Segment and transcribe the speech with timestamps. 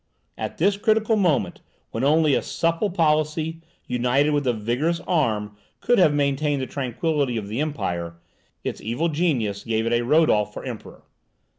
[0.35, 5.99] At this critical moment, when only a supple policy, united with a vigorous arm, could
[5.99, 8.15] have maintained the tranquillity of the Empire,
[8.63, 11.03] its evil genius gave it a Rodolph for Emperor.